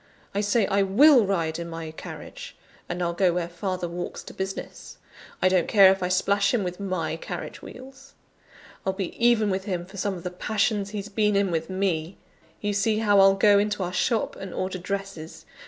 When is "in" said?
1.59-1.69, 11.35-11.51